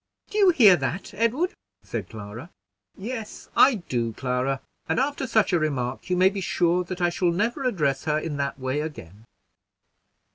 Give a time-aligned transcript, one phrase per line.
[0.31, 1.53] "Do you hear that, Edward?"
[1.83, 2.49] said Clara.
[2.97, 7.09] "Yes, I do, Clara, and after such a remark you may be sure that I
[7.11, 9.25] shall never address her in that way again."